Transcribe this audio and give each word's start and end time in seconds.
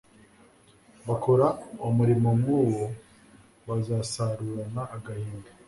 bakora 1.07 1.47
umurimo 1.87 2.29
nkuwo 2.39 2.83
bazasarurana 3.67 4.81
agahinda 4.95 5.49